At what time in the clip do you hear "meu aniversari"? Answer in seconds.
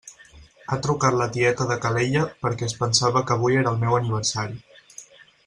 3.85-4.59